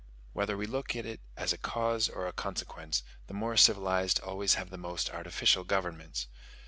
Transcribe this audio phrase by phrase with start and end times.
[0.33, 4.55] Whether we look at it as a cause or a consequence, the more civilized always
[4.55, 6.25] have the most artificial governments.